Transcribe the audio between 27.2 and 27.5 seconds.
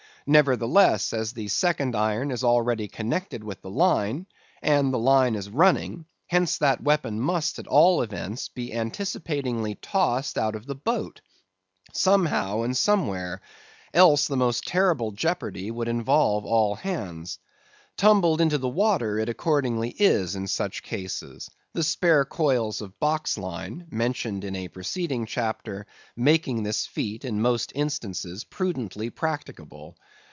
in